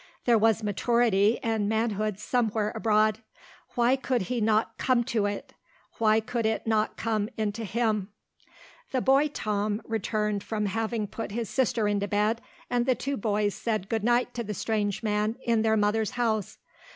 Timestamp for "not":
4.41-4.75, 6.65-6.97